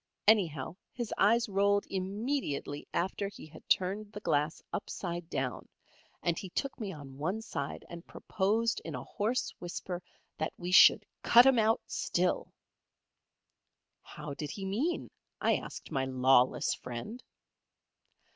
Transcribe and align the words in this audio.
Anyhow 0.27 0.77
his 0.91 1.13
eyes 1.19 1.47
rolled 1.47 1.85
immediately 1.87 2.87
after 2.91 3.27
he 3.27 3.45
had 3.45 3.69
turned 3.69 4.11
the 4.13 4.19
glass 4.19 4.59
upside 4.73 5.29
down, 5.29 5.69
and 6.23 6.39
he 6.39 6.49
took 6.49 6.79
me 6.79 6.91
on 6.91 7.19
one 7.19 7.39
side 7.43 7.85
and 7.87 8.07
proposed 8.07 8.81
in 8.83 8.95
a 8.95 9.03
hoarse 9.03 9.51
whisper 9.59 10.01
that 10.39 10.53
we 10.57 10.71
should 10.71 11.05
"Cut 11.21 11.45
'em 11.45 11.59
out 11.59 11.81
still." 11.85 12.51
"How 14.01 14.33
did 14.33 14.49
he 14.49 14.65
mean?" 14.65 15.11
I 15.39 15.57
asked 15.57 15.91
my 15.91 16.05
lawless 16.05 16.73
friend. 16.73 17.21